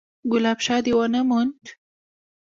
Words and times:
_ګلاب 0.31 0.59
شاه 0.65 0.81
دې 0.85 0.91
ونه 0.97 1.21
موند؟ 1.29 1.61